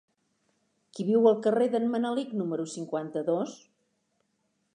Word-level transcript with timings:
Qui 0.97 1.05
viu 1.09 1.27
al 1.31 1.37
carrer 1.47 1.67
d'en 1.75 1.85
Manelic 1.91 2.33
número 2.41 2.67
cinquanta-dos? 2.75 3.55